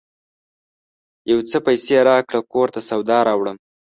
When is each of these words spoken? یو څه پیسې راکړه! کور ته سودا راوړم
یو 1.31 1.39
څه 1.49 1.57
پیسې 1.65 1.95
راکړه! 2.09 2.39
کور 2.53 2.67
ته 2.73 2.79
سودا 2.89 3.19
راوړم 3.27 3.57